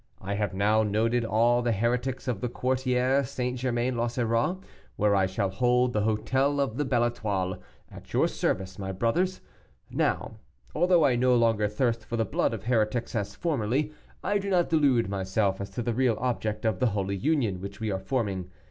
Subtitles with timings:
[0.19, 3.59] I have now noted all the heretics of the Quartier St.
[3.59, 4.55] Germain l'Auxerrois,
[4.95, 9.41] where I shall hold the hotel of the Belle Etoile, at your service, my brothers.
[9.91, 10.37] Now,
[10.73, 13.91] although I no longer thirst for the blood of heretics as formerly,
[14.23, 17.79] I do not delude myself as to the real object of the holy Union which
[17.79, 18.49] we are forming.